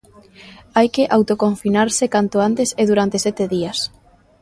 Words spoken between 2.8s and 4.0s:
e durante sete días.